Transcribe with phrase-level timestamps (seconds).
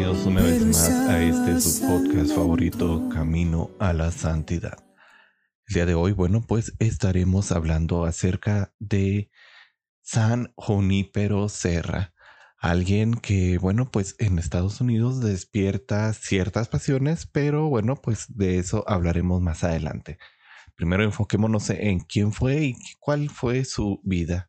[0.00, 4.82] bienvenidos una vez más a este su podcast favorito, Camino a la Santidad.
[5.66, 9.30] El día de hoy, bueno, pues estaremos hablando acerca de
[10.00, 12.14] San Junípero Serra,
[12.56, 18.84] alguien que, bueno, pues en Estados Unidos despierta ciertas pasiones, pero bueno, pues de eso
[18.88, 20.18] hablaremos más adelante.
[20.76, 24.48] Primero enfoquémonos en quién fue y cuál fue su vida.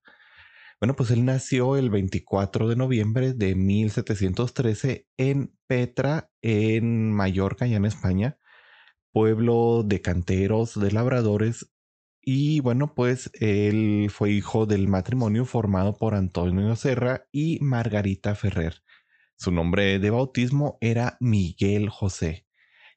[0.81, 7.78] Bueno, pues él nació el 24 de noviembre de 1713 en Petra, en Mallorca, ya
[7.78, 8.39] en España,
[9.11, 11.72] pueblo de canteros, de labradores.
[12.20, 18.81] Y bueno, pues él fue hijo del matrimonio formado por Antonio Serra y Margarita Ferrer.
[19.36, 22.48] Su nombre de bautismo era Miguel José.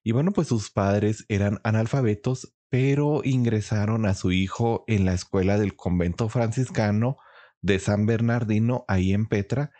[0.02, 5.58] Y bueno, pues sus padres eran analfabetos, pero ingresaron a su hijo en la escuela
[5.58, 7.18] del convento franciscano
[7.64, 9.72] de San Bernardino ahí en Petra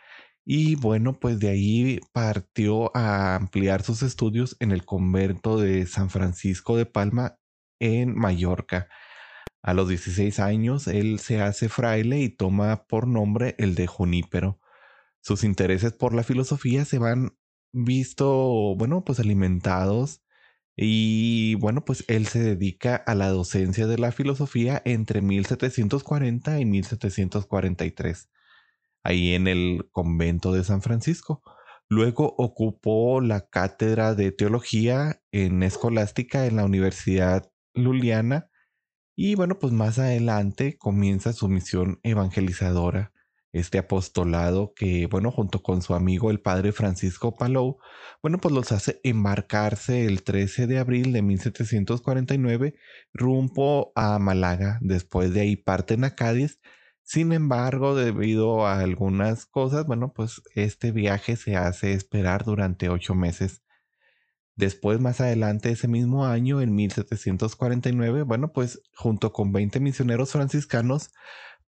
[0.47, 6.11] y bueno, pues de ahí partió a ampliar sus estudios en el convento de San
[6.11, 7.39] Francisco de Palma
[7.79, 8.89] en Mallorca.
[9.63, 14.61] A los 16 años él se hace fraile y toma por nombre el de Junípero.
[15.21, 17.37] Sus intereses por la filosofía se van
[17.73, 20.24] visto, bueno, pues alimentados
[20.77, 26.65] y bueno, pues él se dedica a la docencia de la filosofía entre 1740 y
[26.65, 28.29] 1743,
[29.05, 31.43] ahí en el convento de San Francisco.
[31.89, 38.49] Luego ocupó la cátedra de teología en escolástica en la Universidad Luliana
[39.17, 43.14] y bueno, pues más adelante comienza su misión evangelizadora
[43.55, 47.79] este apostolado que, bueno, junto con su amigo el padre Francisco Palou,
[48.21, 52.75] bueno, pues los hace embarcarse el 13 de abril de 1749
[53.13, 54.79] rumbo a Málaga.
[54.83, 56.59] Después de ahí parten a Cádiz.
[57.05, 63.15] Sin embargo, debido a algunas cosas, bueno, pues este viaje se hace esperar durante ocho
[63.15, 63.63] meses.
[64.57, 71.11] Después, más adelante, ese mismo año, en 1749, bueno, pues junto con 20 misioneros franciscanos,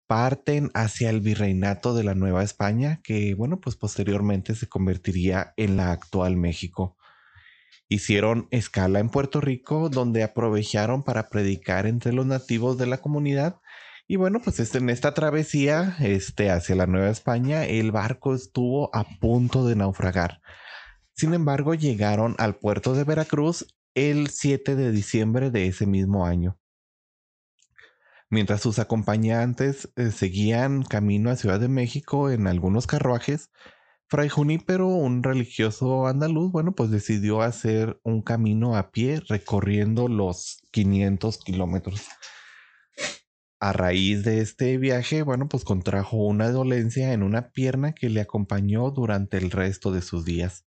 [0.08, 5.78] parten hacia el virreinato de la Nueva España, que bueno, pues posteriormente se convertiría en
[5.78, 6.98] la actual México.
[7.90, 13.60] Hicieron escala en Puerto Rico, donde aprovecharon para predicar entre los nativos de la comunidad.
[14.08, 18.90] Y bueno, pues este, en esta travesía este, hacia la Nueva España, el barco estuvo
[18.96, 20.42] a punto de naufragar.
[21.16, 26.58] Sin embargo, llegaron al puerto de Veracruz el 7 de diciembre de ese mismo año.
[28.34, 33.52] Mientras sus acompañantes eh, seguían camino a Ciudad de México en algunos carruajes,
[34.08, 40.64] Fray Junípero, un religioso andaluz, bueno, pues decidió hacer un camino a pie recorriendo los
[40.72, 42.08] 500 kilómetros.
[43.60, 48.22] A raíz de este viaje, bueno, pues contrajo una dolencia en una pierna que le
[48.22, 50.66] acompañó durante el resto de sus días.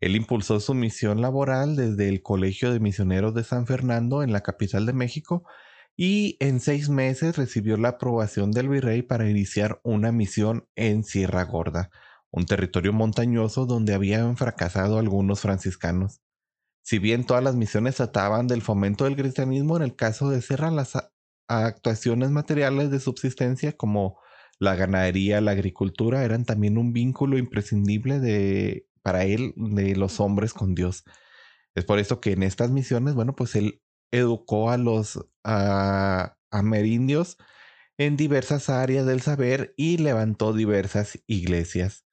[0.00, 4.40] Él impulsó su misión laboral desde el Colegio de Misioneros de San Fernando en la
[4.40, 5.44] capital de México
[5.96, 11.44] y en seis meses recibió la aprobación del virrey para iniciar una misión en Sierra
[11.44, 11.90] Gorda,
[12.30, 16.20] un territorio montañoso donde habían fracasado algunos franciscanos.
[16.82, 20.70] Si bien todas las misiones trataban del fomento del cristianismo, en el caso de Sierra
[20.70, 20.92] las
[21.48, 24.18] actuaciones materiales de subsistencia como
[24.58, 30.52] la ganadería, la agricultura eran también un vínculo imprescindible de, para él de los hombres
[30.52, 31.04] con Dios.
[31.74, 35.18] Es por esto que en estas misiones, bueno, pues él educó a los
[36.50, 37.36] amerindios
[37.98, 42.06] en diversas áreas del saber y levantó diversas iglesias.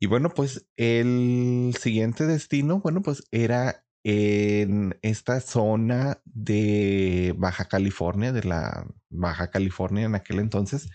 [0.00, 8.32] Y bueno, pues el siguiente destino, bueno, pues era en esta zona de Baja California,
[8.32, 10.88] de la Baja California en aquel entonces.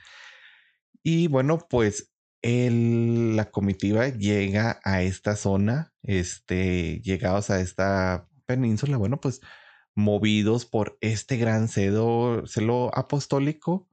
[1.03, 2.11] Y bueno, pues
[2.41, 9.41] la comitiva llega a esta zona, este, llegados a esta península, bueno, pues
[9.95, 12.43] movidos por este gran celo,
[12.93, 13.87] apostólico,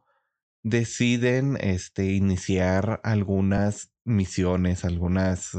[0.62, 5.50] deciden este, iniciar algunas misiones, algunas,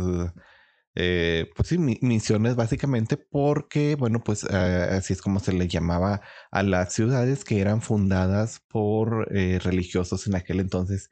[0.95, 6.21] eh, pues misiones básicamente porque, bueno, pues ah, así es como se le llamaba
[6.51, 11.09] a las ciudades que eran fundadas por eh, religiosos en aquel entonces.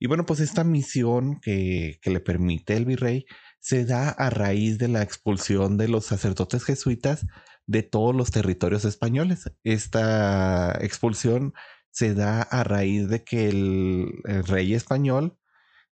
[0.00, 3.26] Y bueno, pues esta misión que, que le permite el virrey
[3.60, 7.26] se da a raíz de la expulsión de los sacerdotes jesuitas
[7.68, 9.52] de todos los territorios españoles.
[9.62, 11.54] Esta expulsión
[11.90, 15.38] se da a raíz de que el, rey español,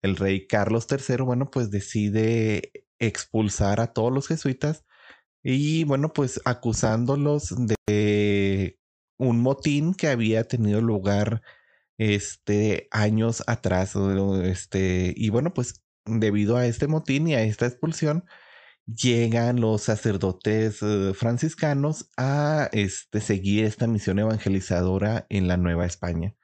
[0.01, 4.85] el rey Carlos III, bueno, pues decide expulsar a todos los jesuitas
[5.43, 8.79] y bueno, pues acusándolos de
[9.17, 11.41] un motín que había tenido lugar
[11.97, 13.95] este años atrás
[14.43, 18.25] este y bueno, pues debido a este motín y a esta expulsión
[18.85, 26.35] llegan los sacerdotes eh, franciscanos a este, seguir esta misión evangelizadora en la Nueva España.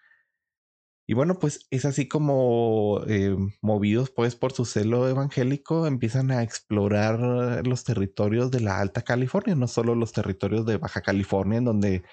[1.07, 6.41] Y bueno, pues es así como eh, movidos pues por su celo evangélico empiezan a
[6.41, 11.65] explorar los territorios de la Alta California, no solo los territorios de Baja California, en
[11.65, 12.03] donde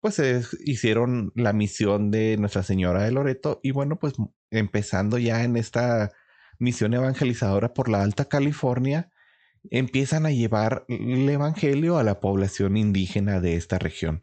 [0.00, 0.20] pues
[0.64, 4.14] hicieron la misión de Nuestra Señora de Loreto y bueno, pues
[4.50, 6.10] empezando ya en esta
[6.58, 9.10] misión evangelizadora por la Alta California,
[9.70, 14.20] empiezan a llevar el Evangelio a la población indígena de esta región.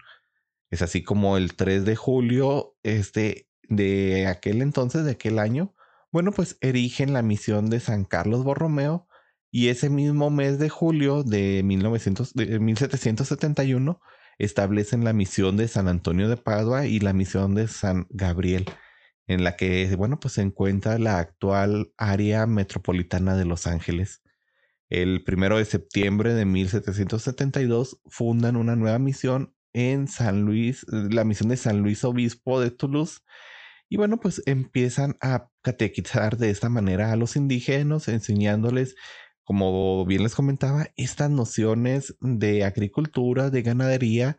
[0.71, 5.75] Es así como el 3 de julio este, de aquel entonces, de aquel año,
[6.11, 9.07] bueno, pues erigen la misión de San Carlos Borromeo
[9.51, 13.99] y ese mismo mes de julio de, 1900, de 1771
[14.37, 18.65] establecen la misión de San Antonio de Padua y la misión de San Gabriel,
[19.27, 24.21] en la que, bueno, pues se encuentra la actual área metropolitana de Los Ángeles.
[24.89, 31.49] El primero de septiembre de 1772 fundan una nueva misión en San Luis, la misión
[31.49, 33.21] de San Luis Obispo de Toulouse.
[33.89, 38.95] Y bueno, pues empiezan a catequizar de esta manera a los indígenas, enseñándoles,
[39.43, 44.37] como bien les comentaba, estas nociones de agricultura, de ganadería,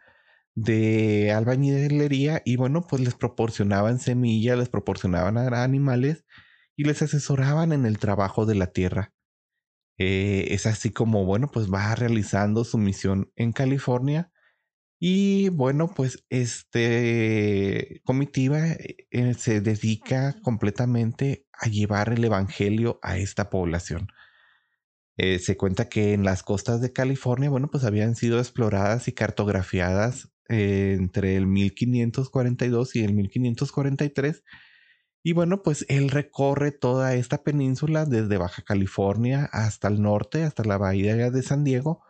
[0.54, 6.24] de albañilería y bueno, pues les proporcionaban semillas, les proporcionaban animales
[6.76, 9.12] y les asesoraban en el trabajo de la tierra.
[9.98, 14.30] Eh, es así como, bueno, pues va realizando su misión en California.
[14.98, 23.18] Y bueno, pues este comitiva eh, eh, se dedica completamente a llevar el Evangelio a
[23.18, 24.08] esta población.
[25.18, 30.30] se cuenta que en las costas de California, bueno, pues habían sido exploradas y cartografiadas
[30.48, 34.44] entre el 1542 y el 1543
[35.26, 40.62] y bueno, pues él recorre toda esta península desde Baja California hasta el norte, hasta
[40.62, 42.04] la bahía de San Diego,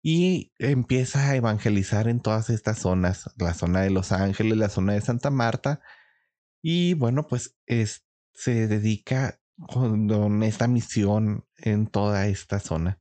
[0.00, 4.92] y empieza a evangelizar en todas estas zonas, la zona de Los Ángeles, la zona
[4.92, 5.80] de Santa Marta,
[6.62, 7.58] y bueno, pues
[8.32, 13.00] se dedica con, esta misión en toda esta zona.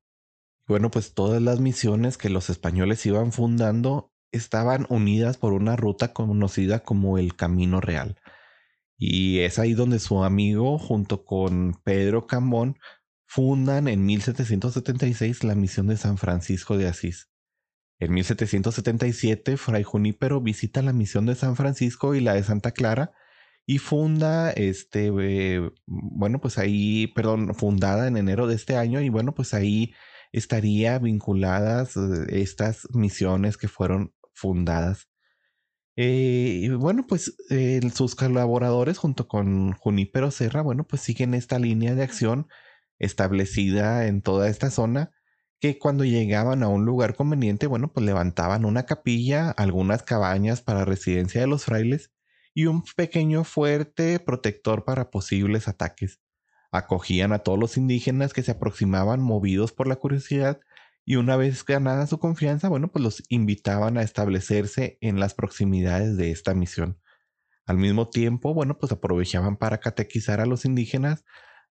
[0.67, 6.13] Bueno, pues todas las misiones que los españoles iban fundando estaban unidas por una ruta
[6.13, 8.17] conocida como el Camino Real.
[9.03, 12.77] Y es ahí donde su amigo, junto con Pedro Cambón,
[13.25, 17.31] fundan en 1776 la misión de San Francisco de Asís.
[17.97, 23.11] En 1777, Fray Junípero visita la misión de San Francisco y la de Santa Clara
[23.65, 29.09] y funda, este, eh, bueno, pues ahí, perdón, fundada en enero de este año y
[29.09, 29.95] bueno, pues ahí
[30.31, 35.10] estaría vinculadas eh, estas misiones que fueron fundadas
[35.95, 37.35] eh, y bueno, pues
[37.93, 42.47] sus colaboradores junto con Junípero Serra, bueno, pues siguen esta línea de acción
[42.99, 45.11] establecida en toda esta zona,
[45.59, 50.85] que cuando llegaban a un lugar conveniente, bueno, pues levantaban una capilla, algunas cabañas para
[50.85, 52.11] residencia de los frailes
[52.53, 56.19] y un pequeño fuerte protector para posibles ataques.
[56.71, 60.59] Acogían a todos los indígenas que se aproximaban movidos por la curiosidad
[61.05, 66.17] y una vez ganada su confianza, bueno, pues los invitaban a establecerse en las proximidades
[66.17, 66.99] de esta misión.
[67.65, 71.23] Al mismo tiempo, bueno, pues aprovechaban para catequizar a los indígenas,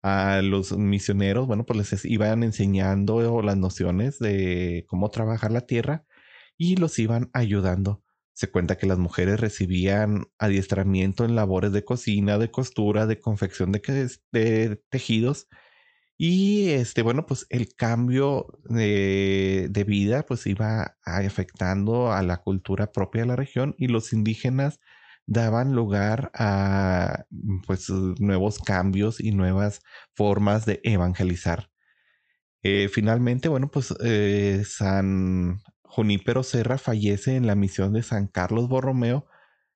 [0.03, 6.05] a los misioneros, bueno, pues les iban enseñando las nociones de cómo trabajar la tierra
[6.57, 8.03] y los iban ayudando.
[8.33, 13.71] Se cuenta que las mujeres recibían adiestramiento en labores de cocina, de costura, de confección
[13.71, 13.81] de,
[14.31, 15.47] de tejidos
[16.17, 23.21] y este, bueno, pues el cambio de, vida pues iba afectando a la cultura propia
[23.21, 24.79] de la región y los indígenas
[25.27, 27.25] daban lugar a
[27.67, 29.81] pues nuevos cambios y nuevas
[30.15, 31.69] formas de evangelizar.
[32.63, 38.67] Eh, finalmente, bueno, pues eh, San Junípero Serra fallece en la misión de San Carlos
[38.69, 39.27] Borromeo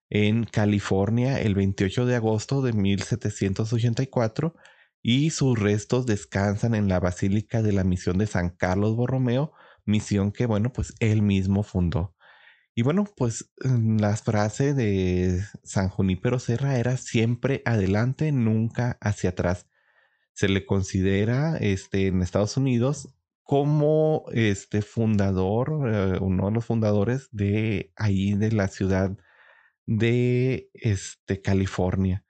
[0.10, 4.56] en California el 28 de agosto de 1784
[5.02, 9.54] y sus restos descansan en la Basílica de la Misión de San Carlos Borromeo,
[9.86, 12.16] misión que, bueno, pues él mismo fundó.
[12.76, 19.32] Y bueno, pues mm, la frase de San Junípero Serra era siempre adelante, nunca hacia
[19.32, 19.68] atrás.
[20.34, 27.28] Se le considera este, en Estados Unidos como este fundador, eh, uno de los fundadores
[27.32, 29.18] de ahí de la ciudad
[29.86, 32.24] de este, California.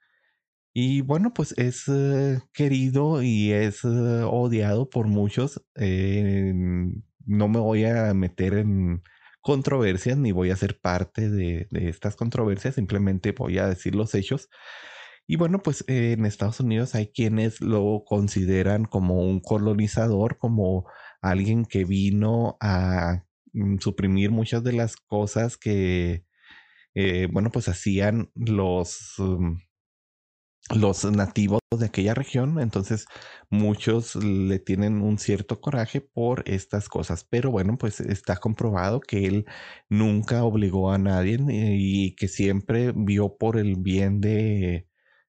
[0.74, 3.88] Y bueno, pues es eh, querido y es eh,
[4.24, 5.62] odiado por muchos.
[7.26, 9.02] no me voy a meter en
[9.42, 14.14] controversias ni voy a ser parte de, de, estas controversias, simplemente voy a decir los
[14.14, 14.48] hechos.
[15.26, 20.86] Y bueno, pues en Estados Unidos hay quienes lo consideran como un colonizador, como
[21.22, 26.24] alguien que vino a mm, suprimir muchas de las cosas que,
[26.94, 29.56] eh, bueno, pues hacían los, mm,
[30.72, 32.58] los nativos de aquella región.
[32.60, 33.06] Entonces,
[33.50, 37.24] muchos le tienen un cierto coraje por estas cosas.
[37.28, 39.46] Pero bueno, pues está comprobado que él
[39.88, 44.86] nunca obligó a nadie y que siempre vio por el bien de,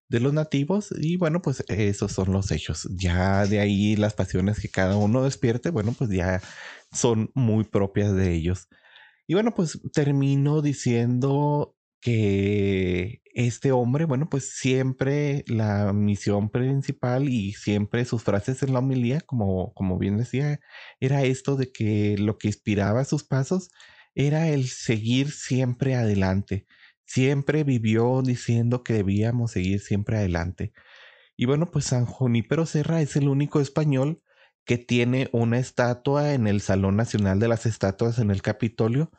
[0.10, 2.88] de los nativos y bueno, pues esos son los hechos.
[2.92, 6.42] Ya de ahí las pasiones que cada uno despierte, bueno, pues ya
[6.92, 8.68] son muy propias de ellos.
[9.28, 17.54] Y bueno, pues termino diciendo que este hombre, bueno, pues siempre la misión principal y
[17.54, 20.60] siempre sus frases en la homilía, como, como bien decía,
[21.00, 23.72] era esto de que lo que inspiraba sus pasos
[24.16, 26.68] era el seguir siempre adelante
[27.06, 30.74] siempre vivió diciendo que debíamos seguir siempre adelante.
[31.38, 34.24] Y bueno, pues San Junípero Serra es el único español
[34.66, 39.12] que tiene una estatua en el Salón Nacional de las Estatuas en el Capitolio,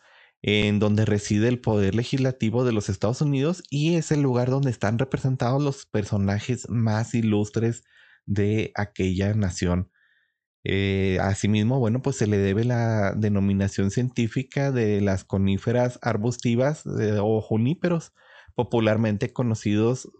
[0.46, 4.70] en donde reside el poder legislativo de los Estados Unidos y es el lugar donde
[4.70, 7.82] están representados los personajes más ilustres
[8.26, 9.90] de aquella nación.
[10.62, 17.18] Eh, asimismo, bueno, pues se le debe la denominación científica de las coníferas arbustivas eh,
[17.22, 18.12] o juníperos,
[18.54, 20.10] popularmente conocidos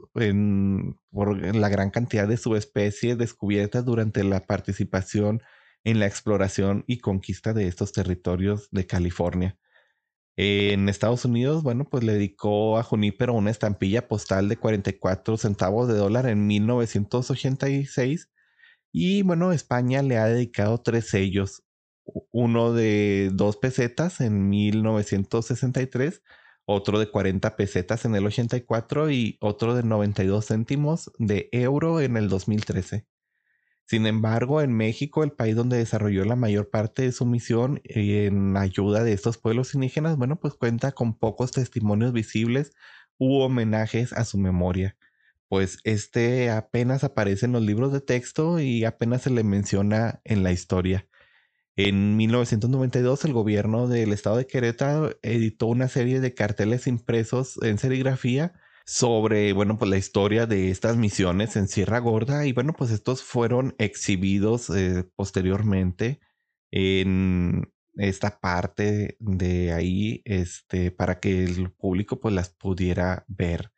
[1.11, 5.43] por la gran cantidad de subespecies descubiertas durante la participación
[5.85, 9.59] en la exploración y conquista de estos territorios de California.
[10.36, 15.86] En Estados Unidos, bueno, pues le dedicó a Junípero una estampilla postal de 44 centavos
[15.88, 18.30] de dólar en 1986
[18.92, 21.64] y bueno, España le ha dedicado tres sellos,
[22.32, 26.22] uno de dos pesetas en 1963,
[26.64, 32.16] otro de 40 pesetas en el 84 y otro de 92 céntimos de euro en
[32.16, 33.06] el 2013.
[33.86, 38.56] Sin embargo, en México, el país donde desarrolló la mayor parte de su misión en
[38.56, 42.72] ayuda de estos pueblos indígenas, bueno, pues cuenta con pocos testimonios visibles
[43.18, 44.96] u homenajes a su memoria
[45.54, 50.42] pues este apenas aparece en los libros de texto y apenas se le menciona en
[50.42, 51.06] la historia.
[51.76, 57.78] En 1992 el gobierno del estado de Querétaro editó una serie de carteles impresos en
[57.78, 62.90] serigrafía sobre, bueno, pues la historia de estas misiones en Sierra Gorda y bueno, pues
[62.90, 66.20] estos fueron exhibidos eh, posteriormente
[66.70, 73.72] en esta parte de ahí, este, para que el público pues las pudiera ver.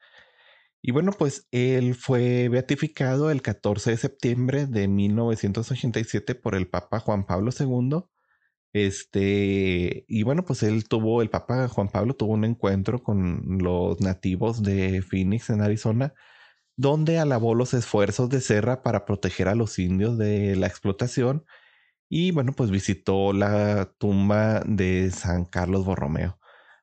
[0.83, 7.01] Y bueno, pues él fue beatificado el 14 de septiembre de 1987 por el Papa
[7.01, 8.05] Juan Pablo II.
[8.77, 14.03] Este, y bueno, pues él tuvo, el Papa Juan Pablo tuvo un encuentro con los
[14.03, 16.13] nativos de Phoenix en Arizona,
[16.77, 21.47] donde alabó los esfuerzos de Serra para proteger a los indios de la explotación.
[22.11, 26.39] Y bueno, pues visitó la tumba de San Carlos Borromeo.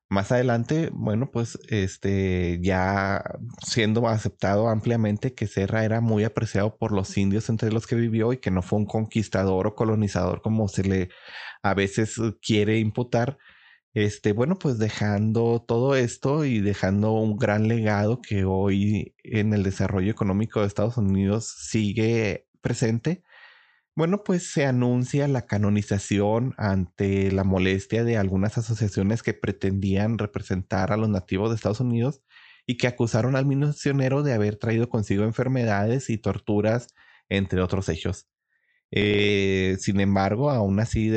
[0.10, 3.24] Más adelante, bueno, pues este ya
[3.66, 8.32] siendo aceptado ampliamente que Serra era muy apreciado por los indios entre los que vivió
[8.32, 11.10] y que no fue un conquistador o colonizador como se le
[11.64, 13.38] a veces quiere imputar.
[13.96, 19.64] Este, bueno, pues dejando todo esto y dejando un gran legado que hoy en el
[19.64, 23.24] desarrollo económico de Estados Unidos sigue presente
[23.96, 30.92] bueno, pues se anuncia la canonización ante la molestia de algunas asociaciones que pretendían representar
[30.92, 32.24] a los nativos de Estados Unidos
[32.66, 36.88] y que acusaron al misionero de haber traído consigo enfermedades y torturas,
[37.30, 38.28] entre otros hechos.
[38.92, 41.12] Eh, sin embargo, aún así,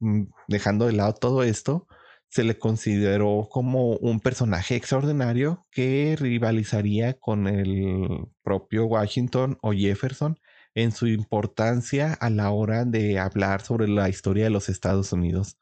[0.00, 1.86] mm, dejando de lado todo esto,
[2.28, 10.38] se le consideró como un personaje extraordinario que rivalizaría con el propio Washington o Jefferson
[10.74, 15.58] en su importancia a la hora de hablar sobre la historia de los Estados Unidos.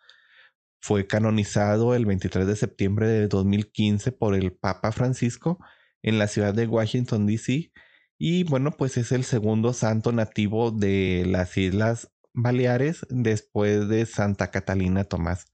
[0.80, 5.58] Fue canonizado el 23 de septiembre de 2015 por el Papa Francisco
[6.02, 7.72] en la ciudad de Washington, D.C.
[8.18, 14.50] Y bueno, pues es el segundo santo nativo de las Islas Baleares después de Santa
[14.50, 15.46] Catalina Tomás.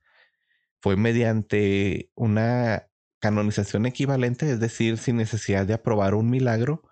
[0.81, 2.89] Fue mediante una
[3.21, 6.88] canonización equivalente, es decir, sin necesidad de aprobar un milagro,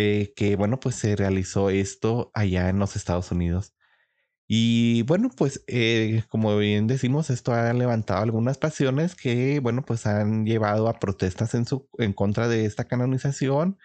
[0.00, 3.74] eh, que bueno, pues se realizó esto allá en los Estados Unidos.
[4.48, 10.06] Y bueno, pues eh, como bien decimos, esto ha levantado algunas pasiones que, bueno, pues
[10.06, 13.78] han llevado a protestas en, su, en contra de esta canonización.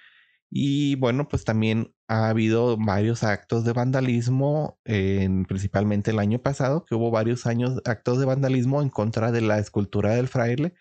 [0.50, 6.86] Y bueno, pues también ha habido varios actos de vandalismo, en, principalmente el año pasado,
[6.86, 10.74] que hubo varios años actos de vandalismo en contra de la escultura del fraile,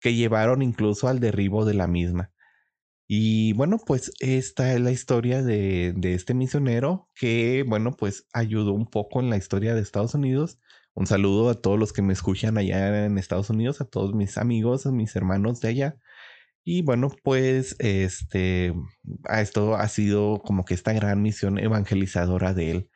[0.00, 2.32] que llevaron incluso al derribo de la misma.
[3.08, 8.86] Y bueno, pues esta es la historia de, este misionero que, bueno, pues ayudó un
[8.90, 10.58] poco en la historia de Estados Unidos.
[10.94, 14.38] Un saludo a todos los que me escuchan allá en Estados Unidos, a todos mis
[14.38, 15.96] amigos, a mis hermanos de allá.
[16.64, 18.74] Y bueno, pues este,
[19.30, 22.90] esto ha sido como que esta gran misión evangelizadora de él.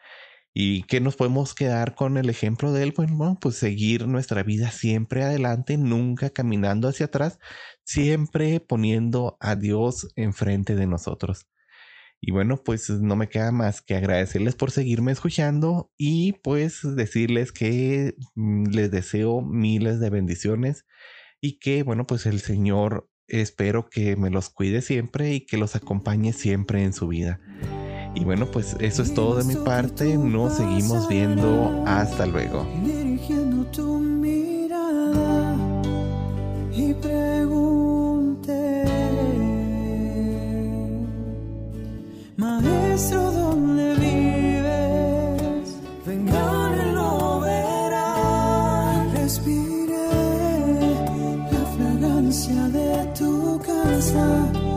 [0.53, 2.93] ¿Y qué nos podemos quedar con el ejemplo de él?
[2.97, 7.39] Bueno, pues seguir nuestra vida siempre adelante, nunca caminando hacia atrás,
[7.85, 11.47] siempre poniendo a Dios enfrente de nosotros.
[12.21, 17.53] Y bueno, pues no me queda más que agradecerles por seguirme escuchando y pues decirles
[17.53, 20.85] que mm, les deseo miles de bendiciones
[21.41, 25.77] y que bueno, pues el Señor espero que me los cuide siempre y que los
[25.77, 27.41] acompañe siempre en su vida.
[28.15, 30.17] Y bueno, pues eso es todo de mi parte.
[30.17, 31.85] Nos seguimos viendo.
[31.87, 32.67] Hasta luego.
[32.85, 35.57] Dirigiendo tu mirada
[36.73, 38.85] y pregunté,
[42.37, 45.77] Maestro, ¿dónde vives?
[46.07, 49.13] Vengan y lo verán.
[49.15, 50.09] Respiré
[51.53, 54.70] la fragancia de tu casa.